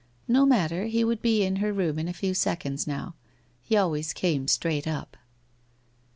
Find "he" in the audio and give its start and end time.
0.87-1.03, 3.61-3.77